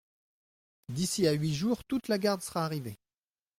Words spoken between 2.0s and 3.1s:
la garde sera arrivée.